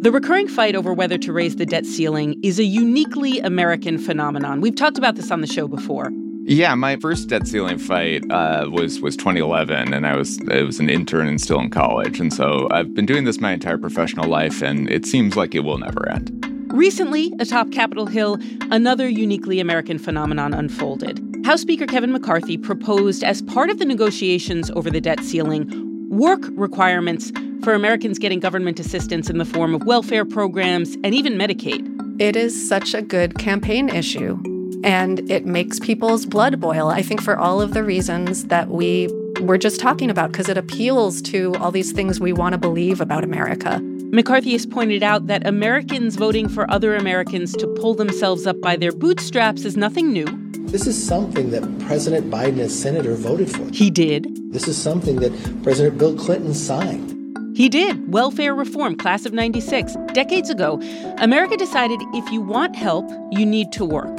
[0.00, 4.60] The recurring fight over whether to raise the debt ceiling is a uniquely American phenomenon.
[4.60, 6.12] We've talked about this on the show before.
[6.44, 10.78] Yeah, my first debt ceiling fight uh, was was 2011, and I was I was
[10.78, 14.28] an intern and still in college, and so I've been doing this my entire professional
[14.28, 16.30] life, and it seems like it will never end.
[16.68, 18.38] Recently, atop Capitol Hill,
[18.70, 21.20] another uniquely American phenomenon unfolded.
[21.44, 25.66] House Speaker Kevin McCarthy proposed, as part of the negotiations over the debt ceiling,
[26.08, 27.32] work requirements
[27.68, 31.86] for Americans getting government assistance in the form of welfare programs and even Medicaid.
[32.18, 34.40] It is such a good campaign issue,
[34.82, 39.10] and it makes people's blood boil, I think, for all of the reasons that we
[39.42, 43.02] were just talking about, because it appeals to all these things we want to believe
[43.02, 43.80] about America.
[43.82, 48.76] McCarthy has pointed out that Americans voting for other Americans to pull themselves up by
[48.76, 50.24] their bootstraps is nothing new.
[50.68, 53.68] This is something that President Biden as senator voted for.
[53.74, 54.54] He did.
[54.54, 57.17] This is something that President Bill Clinton signed.
[57.58, 58.12] He did.
[58.12, 59.96] Welfare reform, class of 96.
[60.12, 60.80] Decades ago,
[61.18, 64.16] America decided if you want help, you need to work.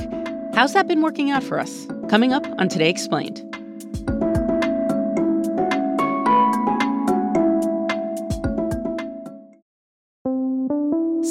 [0.54, 1.88] How's that been working out for us?
[2.10, 3.42] Coming up on Today Explained.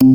[0.00, 0.08] It's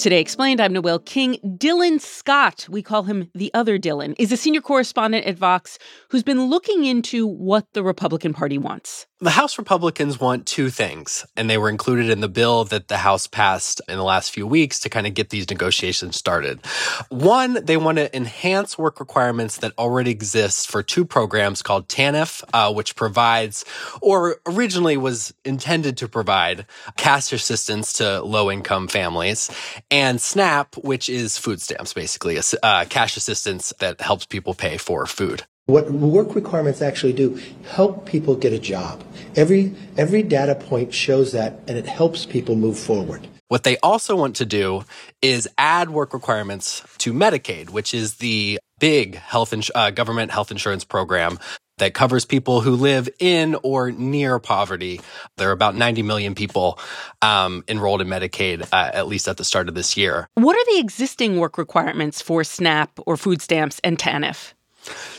[0.00, 0.60] Today Explained.
[0.60, 1.38] I'm Noel King.
[1.44, 6.22] Dylan Scott, we call him the other Dylan, is a senior correspondent at Vox who's
[6.22, 9.08] been looking into what the Republican Party wants.
[9.24, 12.98] The House Republicans want two things, and they were included in the bill that the
[12.98, 16.60] House passed in the last few weeks to kind of get these negotiations started.
[17.08, 22.44] One, they want to enhance work requirements that already exist for two programs called TANF,
[22.52, 23.64] uh, which provides,
[24.02, 26.66] or originally was intended to provide,
[26.98, 29.50] cash assistance to low income families,
[29.90, 35.06] and SNAP, which is food stamps, basically, uh, cash assistance that helps people pay for
[35.06, 35.44] food.
[35.66, 39.02] What work requirements actually do help people get a job.
[39.34, 43.26] Every every data point shows that and it helps people move forward.
[43.48, 44.84] What they also want to do
[45.22, 50.50] is add work requirements to Medicaid, which is the big health ins- uh, government health
[50.50, 51.38] insurance program
[51.78, 55.00] that covers people who live in or near poverty.
[55.38, 56.78] There are about 90 million people
[57.22, 60.28] um, enrolled in Medicaid, uh, at least at the start of this year.
[60.34, 64.53] What are the existing work requirements for SNAP or food stamps and TANF?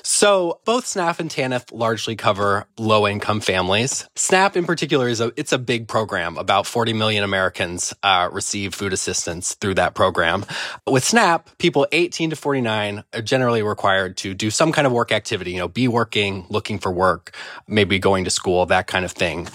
[0.03, 4.07] So both SNAP and TANF largely cover low income families.
[4.15, 6.37] SNAP in particular is a, it's a big program.
[6.37, 10.45] About 40 million Americans uh, receive food assistance through that program.
[10.87, 15.11] With SNAP, people 18 to 49 are generally required to do some kind of work
[15.11, 17.35] activity, you know, be working, looking for work,
[17.67, 19.47] maybe going to school, that kind of thing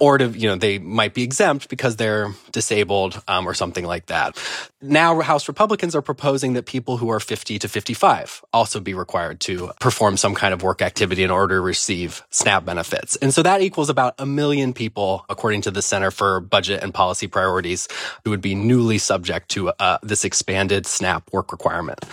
[0.00, 4.06] or to you know they might be exempt because they're disabled um, or something like
[4.06, 4.36] that.
[4.82, 9.40] Now, House Republicans are proposing that people who are 50 to 55 also be required
[9.40, 13.42] to perform some kind of work activity in order to receive SNAP benefits, and so
[13.42, 17.86] that equals about a million people, according to the Center for Budget and Policy Priorities,
[18.24, 22.04] who would be newly subject to uh, this expanded SNAP work requirement.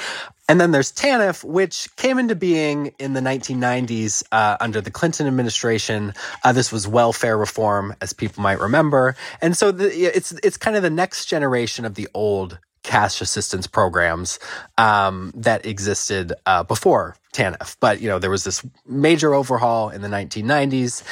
[0.49, 5.27] And then there's TANF, which came into being in the 1990s uh, under the Clinton
[5.27, 6.13] administration.
[6.44, 10.77] Uh, this was welfare reform, as people might remember, and so the, it's it's kind
[10.77, 14.39] of the next generation of the old cash assistance programs
[14.77, 17.75] um, that existed uh, before TANF.
[17.81, 21.03] But you know there was this major overhaul in the 1990s,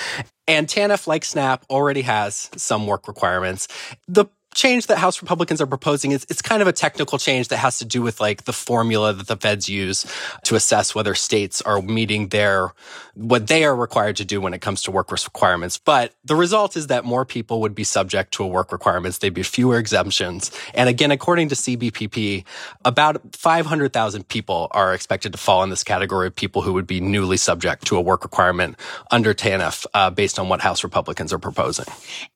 [0.48, 3.68] and TANF, like SNAP, already has some work requirements.
[4.08, 7.58] The change that House Republicans are proposing is it's kind of a technical change that
[7.58, 10.06] has to do with like the formula that the feds use
[10.46, 12.74] to assess whether states are meeting their
[13.14, 15.78] what they are required to do when it comes to work requirements.
[15.78, 19.20] But the result is that more people would be subject to a work requirements.
[19.20, 20.52] There'd be fewer exemptions.
[20.74, 22.44] And again, according to CBPP,
[22.84, 27.00] about 500,000 people are expected to fall in this category of people who would be
[27.00, 28.78] newly subject to a work requirement
[29.12, 31.86] under TANF uh, based on what House Republicans are proposing.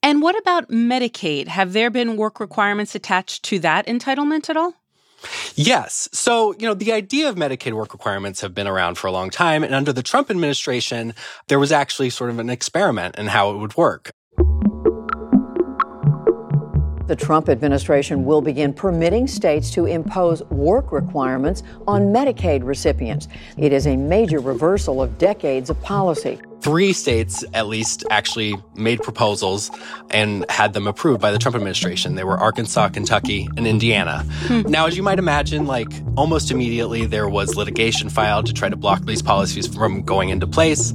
[0.02, 1.48] And what about Medicaid?
[1.48, 4.74] Have there been work requirements attached to that entitlement at all?
[5.54, 6.08] Yes.
[6.12, 9.30] So, you know, the idea of Medicaid work requirements have been around for a long
[9.30, 9.62] time.
[9.62, 11.14] And under the Trump administration,
[11.48, 14.10] there was actually sort of an experiment in how it would work.
[17.06, 23.26] The Trump administration will begin permitting states to impose work requirements on Medicaid recipients.
[23.58, 29.02] It is a major reversal of decades of policy three states at least actually made
[29.02, 29.70] proposals
[30.10, 32.14] and had them approved by the Trump administration.
[32.14, 34.24] They were Arkansas, Kentucky, and Indiana.
[34.46, 34.62] Hmm.
[34.62, 38.76] Now, as you might imagine, like almost immediately there was litigation filed to try to
[38.76, 40.92] block these policies from going into place.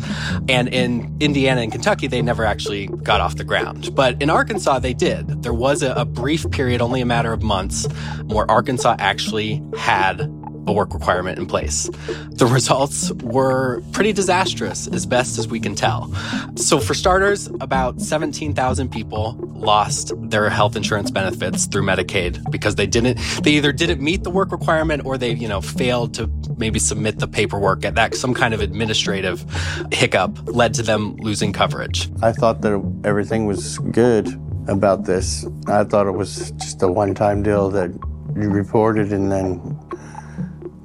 [0.48, 3.96] And in Indiana and Kentucky, they never actually got off the ground.
[3.96, 5.44] But in Arkansas, they did.
[5.44, 7.88] There was a, a brief period, only a matter of months,
[8.26, 10.30] where Arkansas actually had
[10.68, 11.90] a work requirement in place.
[12.30, 16.14] The results were pretty disastrous, as best as we can tell.
[16.56, 22.88] So, for starters, about 17,000 people lost their health insurance benefits through Medicaid because they
[22.88, 26.80] didn't, they either didn't meet the work requirement or they, you know, failed to maybe
[26.80, 29.46] submit the paperwork at that some kind of administrative
[29.92, 32.10] hiccup led to them losing coverage.
[32.22, 34.28] I thought that everything was good
[34.68, 35.46] about this.
[35.68, 37.92] I thought it was just a one time deal that
[38.36, 39.80] you reported and then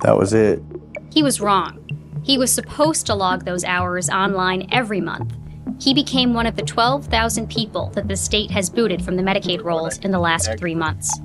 [0.02, 0.62] that was it.
[1.12, 1.76] He was wrong.
[2.22, 5.32] He was supposed to log those hours online every month.
[5.80, 9.64] He became one of the 12,000 people that the state has booted from the Medicaid
[9.64, 11.18] rolls in the last three months.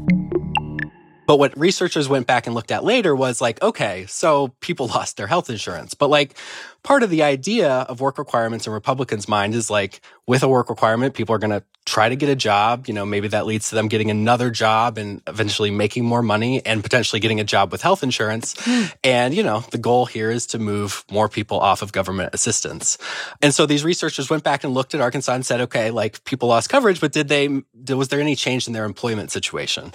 [1.28, 5.18] But what researchers went back and looked at later was like, okay, so people lost
[5.18, 5.94] their health insurance.
[5.94, 6.38] But like,
[6.84, 10.70] part of the idea of work requirements in Republicans' mind is like, with a work
[10.70, 12.88] requirement, people are going to try to get a job.
[12.88, 16.66] You know, maybe that leads to them getting another job and eventually making more money
[16.66, 18.56] and potentially getting a job with health insurance.
[18.56, 18.94] Mm.
[19.04, 22.98] And, you know, the goal here is to move more people off of government assistance.
[23.42, 26.50] And so these researchers went back and looked at Arkansas and said, okay, like people
[26.50, 27.62] lost coverage, but did they,
[27.94, 29.94] was there any change in their employment situation?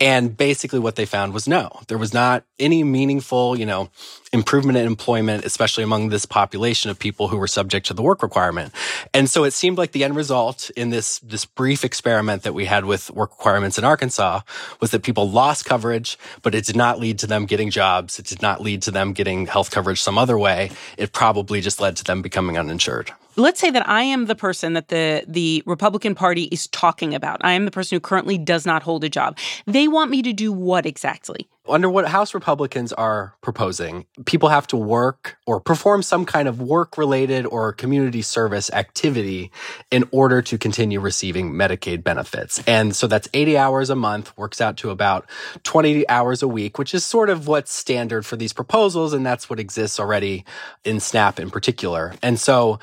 [0.00, 3.90] And basically what they found was no, there was not any meaningful, you know,
[4.32, 8.22] improvement in employment, especially among this population of people who were subject to the work
[8.22, 8.72] requirement.
[9.14, 12.64] And so it seemed like the end result in this, this brief experiment that we
[12.64, 14.40] had with work requirements in Arkansas
[14.80, 18.18] was that people lost coverage, but it did not lead to them getting jobs.
[18.18, 20.70] It did not lead to them getting health coverage some other way.
[20.96, 24.72] It probably just led to them becoming uninsured let's say that I am the person
[24.72, 27.40] that the the Republican Party is talking about.
[27.44, 29.38] I am the person who currently does not hold a job.
[29.66, 31.48] They want me to do what exactly?
[31.68, 36.60] Under what House Republicans are proposing, people have to work or perform some kind of
[36.60, 39.50] work related or community service activity
[39.90, 42.62] in order to continue receiving Medicaid benefits.
[42.66, 45.28] And so that's 80 hours a month, works out to about
[45.64, 49.12] 20 hours a week, which is sort of what's standard for these proposals.
[49.12, 50.44] And that's what exists already
[50.84, 52.14] in SNAP in particular.
[52.22, 52.78] And so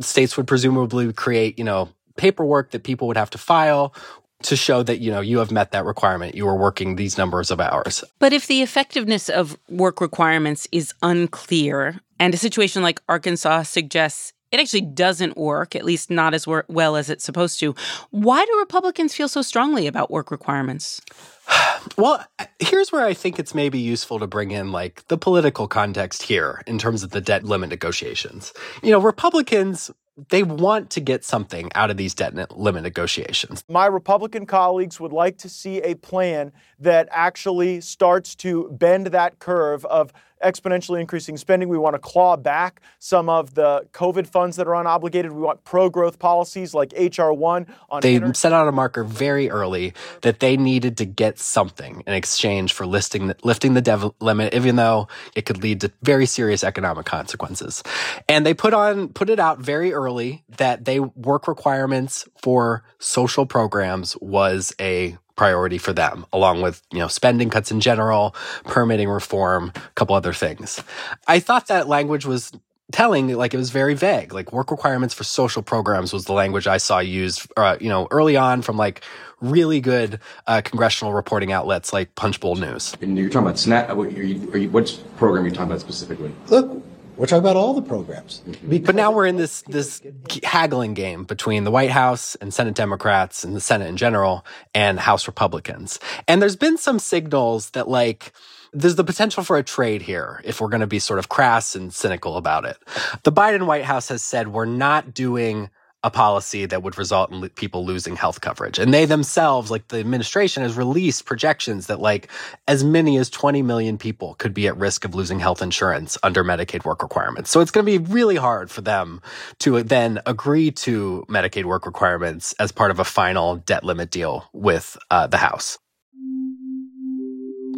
[0.00, 3.94] states would presumably create, you know, paperwork that people would have to file
[4.42, 6.34] to show that you know you have met that requirement.
[6.34, 8.04] You are working these numbers of hours.
[8.18, 14.32] But if the effectiveness of work requirements is unclear and a situation like arkansas suggests
[14.52, 17.74] it actually doesn't work at least not as well as it's supposed to
[18.10, 21.00] why do republicans feel so strongly about work requirements?
[21.96, 22.22] Well,
[22.58, 26.62] here's where I think it's maybe useful to bring in like the political context here
[26.66, 28.52] in terms of the debt limit negotiations.
[28.82, 29.90] You know, Republicans
[30.28, 33.64] they want to get something out of these debt limit negotiations.
[33.68, 39.38] My Republican colleagues would like to see a plan that actually starts to bend that
[39.38, 40.12] curve of
[40.42, 41.68] exponentially increasing spending.
[41.68, 45.30] We want to claw back some of the COVID funds that are unobligated.
[45.30, 48.00] We want pro growth policies like HR 1 on.
[48.00, 52.12] They inter- set out a marker very early that they needed to get something in
[52.12, 56.62] exchange for listing lifting the debt limit, even though it could lead to very serious
[56.64, 57.82] economic consequences.
[58.28, 63.46] And they put on, put it out very early that they work requirements for social
[63.46, 69.08] programs was a priority for them, along with, you know, spending cuts in general, permitting
[69.08, 70.82] reform, a couple other things.
[71.26, 72.52] I thought that language was
[72.92, 74.32] telling like it was very vague.
[74.32, 78.06] Like work requirements for social programs was the language i saw used uh, you know
[78.12, 79.02] early on from like
[79.40, 82.96] really good uh, congressional reporting outlets like punchbowl news.
[83.02, 85.70] And you're talking about snap what, are you, are you, which program are you talking
[85.70, 86.32] about specifically?
[86.48, 86.82] Look
[87.16, 88.42] We're talking about all the programs.
[88.46, 88.84] Mm-hmm.
[88.84, 90.02] But now we're in this this
[90.42, 94.44] haggling game between the White House and Senate Democrats and the Senate in general
[94.74, 95.98] and House Republicans.
[96.28, 98.32] And there's been some signals that like
[98.72, 101.74] there's the potential for a trade here if we're going to be sort of crass
[101.74, 102.76] and cynical about it.
[103.22, 105.70] The Biden White House has said we're not doing
[106.06, 108.78] a policy that would result in people losing health coverage.
[108.78, 112.28] And they themselves, like the administration, has released projections that like
[112.68, 116.44] as many as 20 million people could be at risk of losing health insurance under
[116.44, 117.50] Medicaid work requirements.
[117.50, 119.20] So it's going to be really hard for them
[119.58, 124.48] to then agree to Medicaid work requirements as part of a final debt limit deal
[124.52, 125.76] with uh, the House.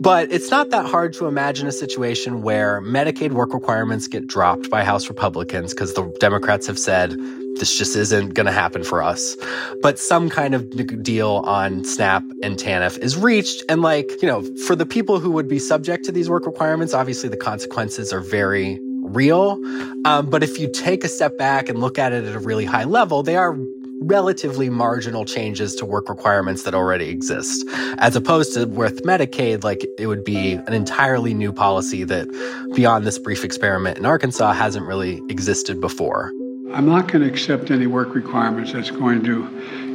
[0.01, 4.71] But it's not that hard to imagine a situation where Medicaid work requirements get dropped
[4.71, 7.17] by House Republicans because the Democrats have said
[7.57, 9.37] this just isn't going to happen for us.
[9.83, 13.65] But some kind of deal on SNAP and TANF is reached.
[13.69, 16.95] And, like, you know, for the people who would be subject to these work requirements,
[16.95, 19.61] obviously the consequences are very real.
[20.05, 22.65] Um, but if you take a step back and look at it at a really
[22.65, 23.57] high level, they are
[24.01, 27.65] relatively marginal changes to work requirements that already exist,
[27.99, 32.29] as opposed to with Medicaid, like it would be an entirely new policy that,
[32.75, 36.33] beyond this brief experiment in Arkansas, hasn't really existed before.
[36.73, 39.47] I'm not going to accept any work requirements that's going to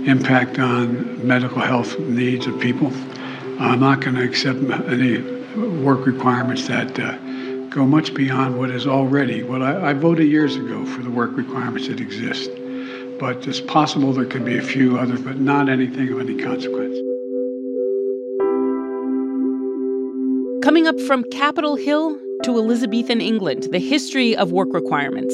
[0.05, 2.91] impact on medical health needs of people.
[3.59, 5.21] I'm not going to accept any
[5.81, 7.17] work requirements that uh,
[7.67, 11.37] go much beyond what is already what I, I voted years ago for the work
[11.37, 12.49] requirements that exist
[13.23, 16.93] but it's possible there could be a few others, but not anything of any consequence.
[20.61, 25.33] Coming up from Capitol Hill to Elizabethan England, the history of work requirements.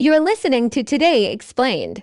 [0.00, 2.02] You're listening to Today Explained.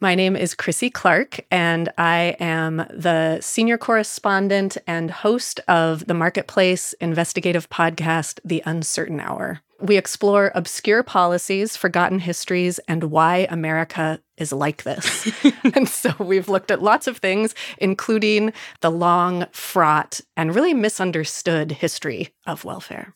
[0.00, 6.14] My name is Krissy Clark, and I am the senior correspondent and host of the
[6.14, 9.60] Marketplace investigative podcast, The Uncertain Hour.
[9.80, 15.30] We explore obscure policies, forgotten histories, and why America is like this.
[15.74, 21.72] and so we've looked at lots of things, including the long, fraught, and really misunderstood
[21.72, 23.14] history of welfare.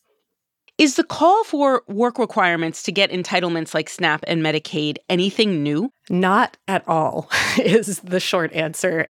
[0.80, 5.92] Is the call for work requirements to get entitlements like SNAP and Medicaid anything new?
[6.08, 7.28] Not at all,
[7.62, 9.06] is the short answer.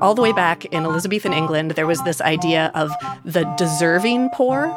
[0.00, 2.92] All the way back in Elizabethan England, there was this idea of
[3.24, 4.68] the deserving poor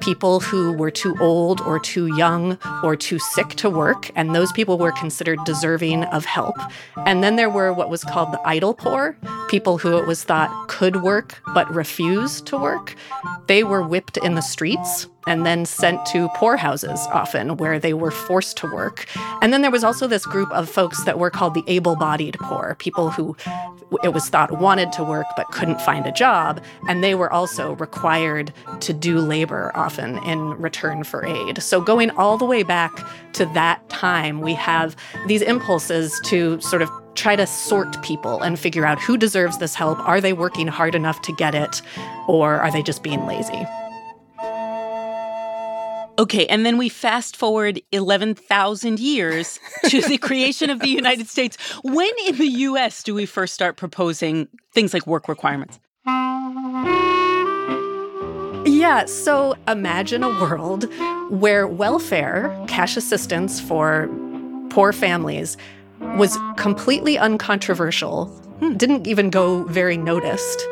[0.00, 4.52] people who were too old or too young or too sick to work, and those
[4.52, 6.56] people were considered deserving of help.
[7.06, 9.16] And then there were what was called the idle poor,
[9.48, 12.94] people who it was thought could work but refused to work.
[13.46, 18.10] They were whipped in the streets and then sent to poorhouses often where they were
[18.12, 19.06] forced to work.
[19.42, 22.36] And then there was also this group of folks that were called the able bodied
[22.40, 23.36] poor, people who
[24.02, 26.62] it was thought wanted to work but couldn't find a job.
[26.88, 31.62] And they were also required to do labor often in return for aid.
[31.62, 32.92] So, going all the way back
[33.34, 38.58] to that time, we have these impulses to sort of try to sort people and
[38.58, 39.98] figure out who deserves this help.
[40.00, 41.80] Are they working hard enough to get it,
[42.28, 43.64] or are they just being lazy?
[46.18, 51.58] Okay, and then we fast forward 11,000 years to the creation of the United States.
[51.82, 55.78] When in the US do we first start proposing things like work requirements?
[58.66, 60.88] Yeah, so imagine a world
[61.28, 64.08] where welfare, cash assistance for
[64.70, 65.56] poor families,
[66.16, 68.26] was completely uncontroversial,
[68.60, 68.74] hmm.
[68.76, 70.66] didn't even go very noticed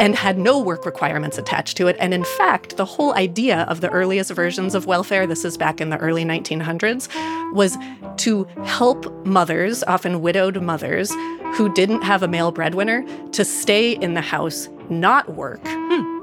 [0.00, 1.94] and had no work requirements attached to it.
[2.00, 5.78] And in fact, the whole idea of the earliest versions of welfare, this is back
[5.78, 7.06] in the early 1900s,
[7.52, 7.76] was
[8.16, 11.12] to help mothers, often widowed mothers,
[11.54, 15.64] who didn't have a male breadwinner, to stay in the house, not work,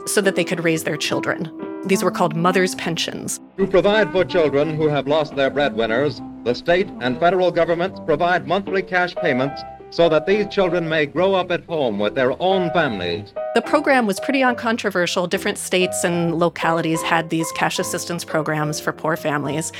[0.07, 1.51] so that they could raise their children.
[1.85, 3.39] These were called mother's pensions.
[3.57, 8.47] To provide for children who have lost their breadwinners, the state and federal governments provide
[8.47, 12.69] monthly cash payments so that these children may grow up at home with their own
[12.71, 13.33] families.
[13.55, 15.27] The program was pretty uncontroversial.
[15.27, 19.71] Different states and localities had these cash assistance programs for poor families.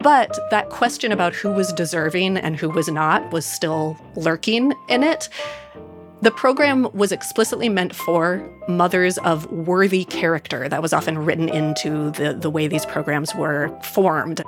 [0.00, 5.02] But that question about who was deserving and who was not was still lurking in
[5.02, 5.28] it.
[6.20, 10.68] The program was explicitly meant for mothers of worthy character.
[10.68, 14.42] That was often written into the, the way these programs were formed.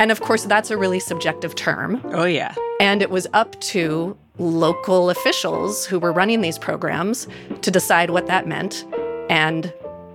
[0.00, 2.00] And of course, that's a really subjective term.
[2.06, 2.54] Oh, yeah.
[2.80, 7.28] And it was up to local officials who were running these programs
[7.60, 8.86] to decide what that meant.
[9.28, 9.72] And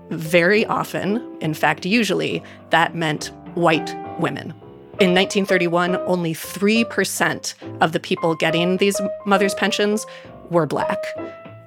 [0.10, 4.56] very often, in fact, usually, that meant white women.
[5.00, 10.08] In 1931, only 3% of the people getting these mothers' pensions
[10.50, 10.98] were black.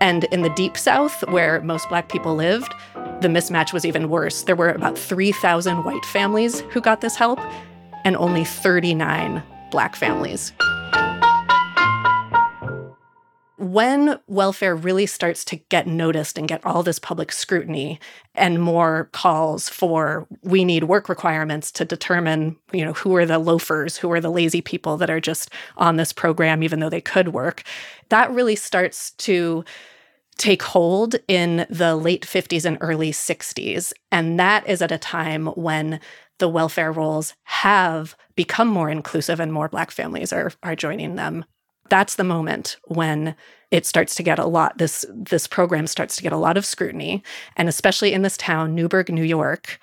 [0.00, 2.74] And in the deep south, where most black people lived,
[3.20, 4.42] the mismatch was even worse.
[4.42, 7.40] There were about 3,000 white families who got this help,
[8.04, 10.52] and only 39 black families.
[13.56, 17.98] When welfare really starts to get noticed and get all this public scrutiny
[18.34, 23.38] and more calls for we need work requirements to determine, you know, who are the
[23.38, 27.00] loafers, who are the lazy people that are just on this program even though they
[27.00, 27.64] could work,
[28.10, 29.64] that really starts to
[30.38, 33.92] take hold in the late 50s and early 60s.
[34.12, 36.00] And that is at a time when
[36.38, 41.44] the welfare rolls have become more inclusive and more Black families are, are joining them.
[41.90, 43.34] That's the moment when
[43.70, 46.64] it starts to get a lot this this program starts to get a lot of
[46.64, 47.22] scrutiny
[47.56, 49.78] and especially in this town Newburgh New York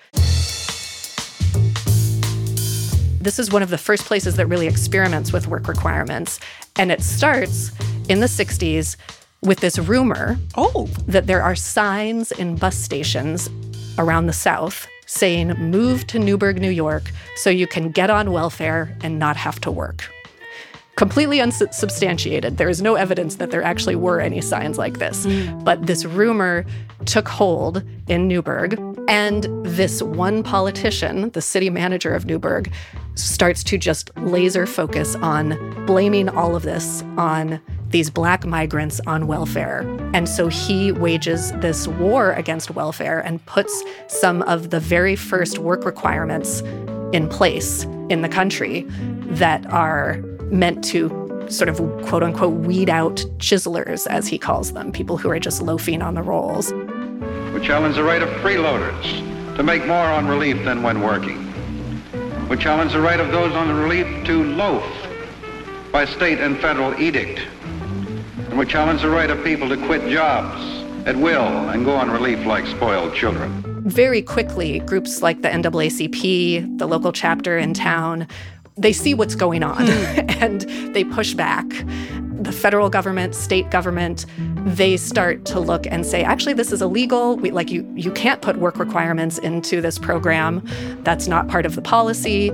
[3.21, 6.39] this is one of the first places that really experiments with work requirements
[6.77, 7.71] and it starts
[8.09, 8.97] in the 60s
[9.41, 13.49] with this rumor oh that there are signs in bus stations
[13.99, 18.95] around the south saying move to Newburgh, New York so you can get on welfare
[19.01, 20.09] and not have to work.
[20.95, 22.57] Completely unsubstantiated.
[22.57, 25.25] There is no evidence that there actually were any signs like this.
[25.25, 25.63] Mm.
[25.65, 26.65] But this rumor
[27.05, 32.71] took hold in Newburgh, and this one politician, the city manager of Newburgh,
[33.15, 39.27] starts to just laser focus on blaming all of this on these black migrants on
[39.27, 39.81] welfare.
[40.13, 45.59] And so he wages this war against welfare and puts some of the very first
[45.59, 46.61] work requirements
[47.13, 48.81] in place in the country
[49.27, 50.17] that are
[50.51, 51.09] meant to
[51.49, 55.61] sort of quote unquote weed out chiselers, as he calls them, people who are just
[55.61, 56.73] loafing on the rolls.
[57.53, 61.41] We challenge the right of freeloaders to make more on relief than when working.
[62.49, 64.83] We challenge the right of those on the relief to loaf
[65.91, 67.39] by state and federal edict.
[68.55, 70.63] And we challenge the right of people to quit jobs
[71.05, 73.61] at will and go on relief like spoiled children.
[73.85, 78.25] Very quickly, groups like the NAACP, the local chapter in town,
[78.77, 79.91] they see what's going on hmm.
[80.41, 80.61] and
[80.95, 81.67] they push back.
[82.31, 84.25] The federal government, state government,
[84.63, 87.35] they start to look and say, actually, this is illegal.
[87.35, 90.65] We, like you, you can't put work requirements into this program.
[91.03, 92.51] That's not part of the policy.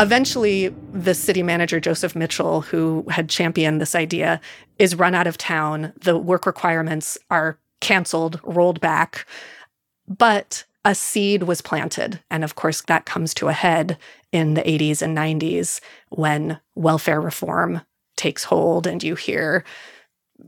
[0.00, 0.74] Eventually,
[1.04, 4.40] the city manager, Joseph Mitchell, who had championed this idea,
[4.78, 5.92] is run out of town.
[6.00, 9.26] The work requirements are canceled, rolled back.
[10.06, 12.20] But a seed was planted.
[12.30, 13.98] And of course, that comes to a head
[14.32, 15.80] in the 80s and 90s
[16.10, 17.82] when welfare reform
[18.16, 19.64] takes hold and you hear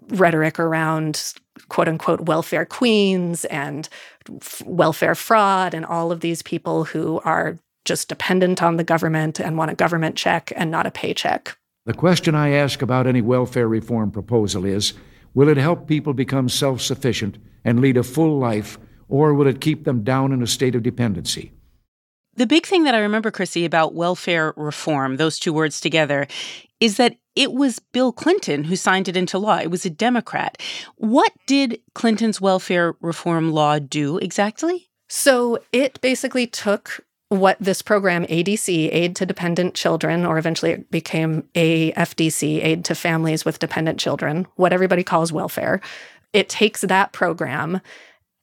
[0.09, 1.35] rhetoric around
[1.69, 3.89] quote unquote welfare queens and
[4.41, 9.41] f- welfare fraud and all of these people who are just dependent on the government
[9.41, 11.57] and want a government check and not a paycheck.
[11.87, 14.95] The question I ask about any welfare reform proposal is
[15.35, 19.61] will it help people become self sufficient and lead a full life, or will it
[19.61, 21.53] keep them down in a state of dependency?
[22.35, 26.27] The big thing that I remember, Krissy, about welfare reform, those two words together,
[26.79, 29.59] is that it was Bill Clinton who signed it into law.
[29.59, 30.61] It was a Democrat.
[30.97, 34.91] What did Clinton's welfare reform law do exactly?
[35.09, 40.91] So it basically took what this program, ADC, Aid to Dependent Children, or eventually it
[40.91, 45.81] became AFDC, Aid to Families with Dependent Children, what everybody calls welfare.
[46.33, 47.81] It takes that program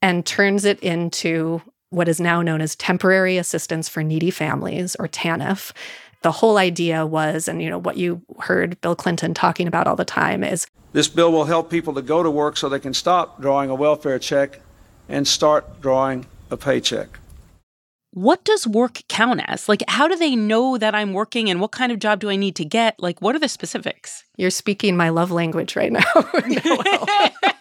[0.02, 5.08] and turns it into what is now known as Temporary Assistance for Needy Families, or
[5.10, 5.74] TANF.
[6.22, 9.96] The whole idea was, and you know, what you heard Bill Clinton talking about all
[9.98, 12.94] the time is this bill will help people to go to work so they can
[12.94, 14.62] stop drawing a welfare check
[15.10, 17.20] and start drawing a paycheck.
[18.12, 19.70] What does work count as?
[19.70, 22.36] Like, how do they know that I'm working and what kind of job do I
[22.36, 23.00] need to get?
[23.00, 24.24] Like, what are the specifics?
[24.38, 26.04] You're speaking my love language right now.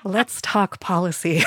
[0.04, 1.42] Let's talk policy.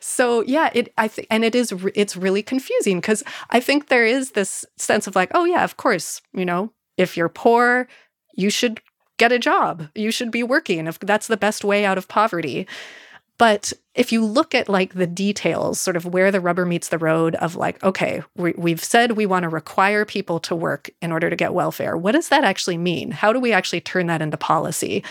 [0.00, 4.06] so yeah, it I think and it is it's really confusing because I think there
[4.06, 7.88] is this sense of like, oh yeah, of course, you know, if you're poor,
[8.34, 8.80] you should
[9.18, 9.88] get a job.
[9.94, 12.66] You should be working if that's the best way out of poverty.
[13.44, 16.96] But if you look at like the details, sort of where the rubber meets the
[16.96, 21.12] road of like, okay, we, have said we want to require people to work in
[21.12, 21.94] order to get welfare.
[21.94, 23.10] What does that actually mean?
[23.10, 25.04] How do we actually turn that into policy?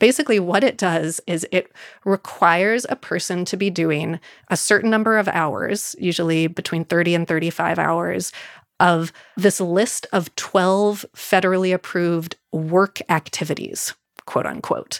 [0.00, 1.70] Basically, what it does is it
[2.04, 4.18] requires a person to be doing
[4.50, 8.32] a certain number of hours, usually between 30 and 35 hours,
[8.80, 13.94] of this list of 12 federally approved work activities,
[14.26, 14.98] quote unquote.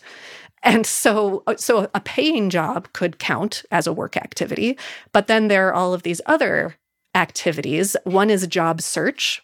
[0.64, 4.78] And so, uh, so a paying job could count as a work activity,
[5.12, 6.76] but then there are all of these other
[7.14, 7.96] activities.
[8.04, 9.42] One is job search.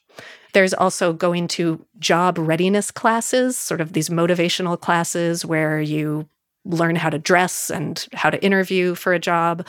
[0.54, 6.26] There's also going to job readiness classes, sort of these motivational classes where you
[6.64, 9.66] learn how to dress and how to interview for a job.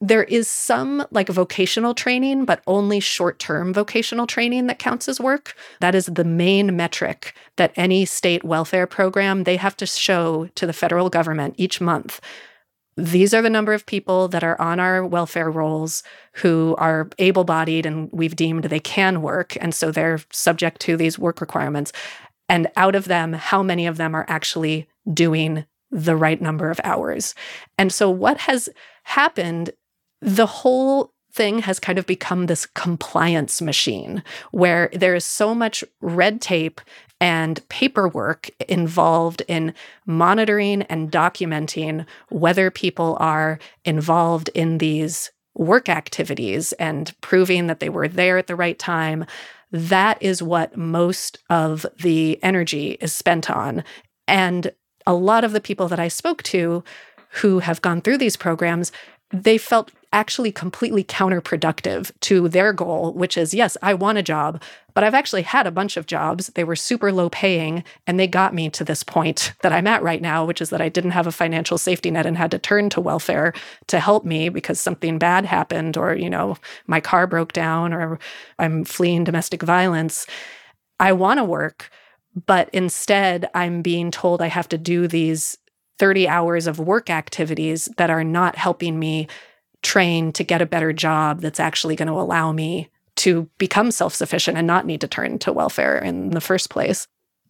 [0.00, 5.20] There is some like vocational training, but only short term vocational training that counts as
[5.20, 5.54] work.
[5.80, 10.66] That is the main metric that any state welfare program they have to show to
[10.66, 12.20] the federal government each month.
[12.96, 16.02] These are the number of people that are on our welfare rolls
[16.34, 19.56] who are able bodied and we've deemed they can work.
[19.60, 21.92] And so they're subject to these work requirements.
[22.48, 26.80] And out of them, how many of them are actually doing the right number of
[26.84, 27.34] hours?
[27.78, 28.68] And so what has
[29.04, 29.70] happened
[30.24, 35.84] the whole thing has kind of become this compliance machine where there is so much
[36.00, 36.80] red tape
[37.20, 39.74] and paperwork involved in
[40.06, 47.90] monitoring and documenting whether people are involved in these work activities and proving that they
[47.90, 49.26] were there at the right time.
[49.70, 53.84] That is what most of the energy is spent on.
[54.26, 54.72] And
[55.06, 56.82] a lot of the people that I spoke to
[57.40, 58.90] who have gone through these programs
[59.42, 64.62] they felt actually completely counterproductive to their goal, which is yes, I want a job,
[64.94, 66.46] but I've actually had a bunch of jobs.
[66.54, 70.04] They were super low paying, and they got me to this point that I'm at
[70.04, 72.58] right now, which is that I didn't have a financial safety net and had to
[72.60, 73.52] turn to welfare
[73.88, 78.20] to help me because something bad happened, or, you know, my car broke down, or
[78.60, 80.28] I'm fleeing domestic violence.
[81.00, 81.90] I want to work,
[82.46, 85.58] but instead I'm being told I have to do these
[85.98, 89.26] 30 hours of work activities that are not helping me
[89.84, 94.14] train to get a better job that's actually going to allow me to become self
[94.14, 97.06] sufficient and not need to turn to welfare in the first place.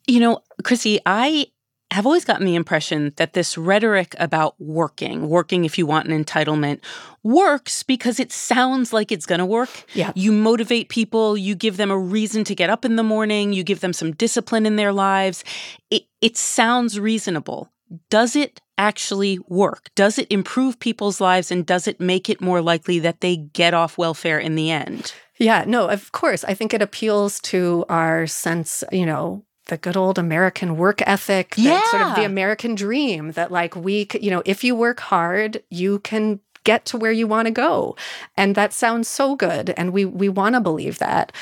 [0.07, 1.47] You know, Krissy, I
[1.91, 6.25] have always gotten the impression that this rhetoric about working, working if you want an
[6.25, 6.81] entitlement,
[7.23, 9.71] works because it sounds like it's going to work.
[9.95, 10.13] Yeah.
[10.15, 13.63] You motivate people, you give them a reason to get up in the morning, you
[13.63, 15.45] give them some discipline in their lives.
[15.91, 17.71] It, it sounds reasonable
[18.11, 19.91] does it actually work?
[19.95, 23.75] Does it improve people's lives and does it make it more likely that they get
[23.75, 25.15] off welfare in the end?
[25.39, 26.45] Yeah, no, of course.
[26.45, 31.55] I think it appeals to our sense, you know, the good old American work ethic,
[31.57, 31.83] yeah.
[31.91, 36.01] sort of the American dream that, like, we, you know, if you work hard, you
[36.01, 37.97] can get to where you want to go.
[38.37, 39.71] And that sounds so good.
[39.71, 41.33] And we, we want to believe that.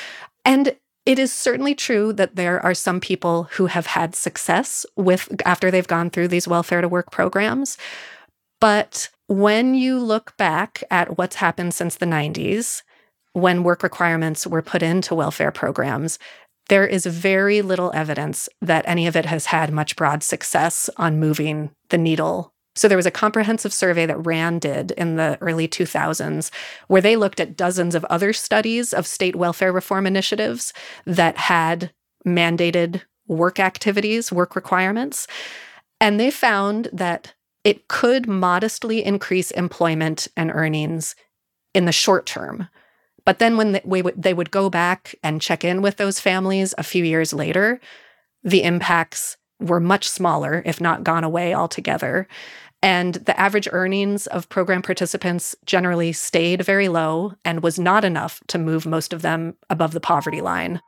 [0.44, 5.28] And it is certainly true that there are some people who have had success with
[5.44, 7.76] after they've gone through these welfare to work programs.
[8.60, 12.82] But when you look back at what's happened since the 90s,
[13.32, 16.18] when work requirements were put into welfare programs,
[16.68, 21.18] there is very little evidence that any of it has had much broad success on
[21.18, 25.68] moving the needle So there was a comprehensive survey that RAND did in the early
[25.68, 26.50] 2000s
[26.88, 30.72] where they looked at dozens of other studies of state welfare reform initiatives
[31.04, 31.92] that had
[32.26, 35.26] mandated work activities, work requirements.
[36.00, 41.14] And they found that it could modestly increase employment and earnings
[41.74, 42.68] in the short term.
[43.24, 46.74] But then when they, would, they would go back and check in with those families
[46.76, 47.80] a few years later,
[48.42, 52.28] the impacts were much smaller, if not gone away altogether.
[52.82, 58.40] And the average earnings of program participants generally stayed very low and was not enough
[58.48, 60.80] to move most of them above the poverty line.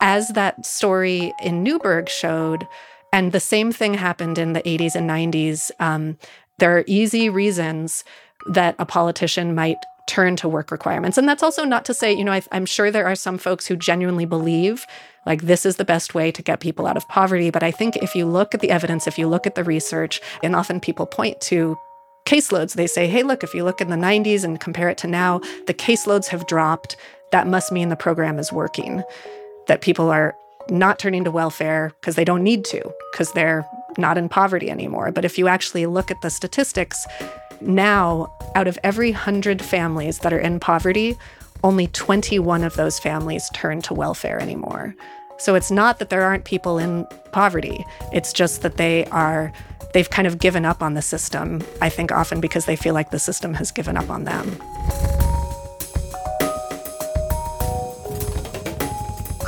[0.00, 2.68] As that story in Newburgh showed,
[3.12, 6.18] and the same thing happened in the 80s and 90s, um,
[6.58, 8.04] there are easy reasons
[8.50, 11.18] that a politician might turn to work requirements.
[11.18, 13.66] And that's also not to say, you know, I, am sure there are some folks
[13.66, 14.86] who genuinely believe
[15.28, 17.50] like this is the best way to get people out of poverty.
[17.50, 20.20] But I think if you look at the evidence, if you look at the research,
[20.42, 21.76] and often people point to
[22.24, 25.06] caseloads, they say, hey, look, if you look in the 90s and compare it to
[25.06, 26.96] now, the caseloads have dropped.
[27.30, 29.04] That must mean the program is working,
[29.66, 30.34] that people are
[30.70, 33.66] not turning to welfare because they don't need to, because they're
[33.98, 35.12] not in poverty anymore.
[35.12, 37.06] But if you actually look at the statistics,
[37.60, 41.18] now, out of every 100 families that are in poverty,
[41.64, 44.94] only 21 of those families turn to welfare anymore.
[45.38, 49.52] So it's not that there aren't people in poverty, it's just that they are
[49.94, 53.10] they've kind of given up on the system, I think often because they feel like
[53.10, 54.58] the system has given up on them.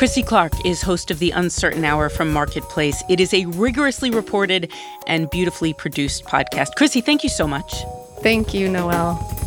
[0.00, 3.02] Krissy Clark is host of The Uncertain Hour from Marketplace.
[3.10, 4.72] It is a rigorously reported
[5.06, 6.68] and beautifully produced podcast.
[6.78, 7.74] Krissy, thank you so much.
[8.22, 9.39] Thank you, Noel.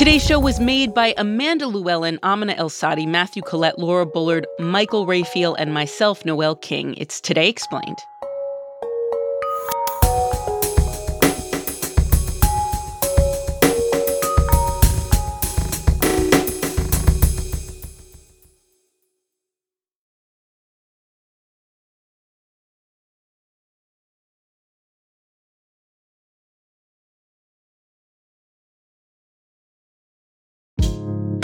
[0.00, 5.54] Today's show was made by Amanda Lewellyn, Amina Al-Sadi, Matthew Collette, Laura Bullard, Michael Raphael,
[5.56, 6.94] and myself, Noel King.
[6.96, 7.98] It's Today Explained.